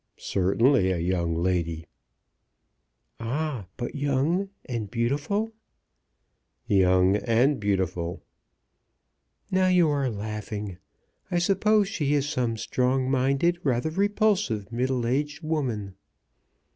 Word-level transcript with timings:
"Certainly 0.17 0.89
a 0.89 0.97
young 0.97 1.35
lady." 1.35 1.85
"Ah, 3.19 3.67
but 3.77 3.93
young, 3.93 4.49
and 4.65 4.89
beautiful?" 4.89 5.51
"Young, 6.65 7.17
and 7.17 7.59
beautiful." 7.59 8.23
"Now 9.51 9.67
you 9.67 9.89
are 9.89 10.09
laughing. 10.09 10.79
I 11.29 11.37
suppose 11.37 11.87
she 11.87 12.15
is 12.15 12.27
some 12.27 12.57
strong 12.57 13.11
minded, 13.11 13.59
rather 13.63 13.91
repulsive, 13.91 14.71
middle 14.71 15.05
aged 15.05 15.43
woman." 15.43 15.93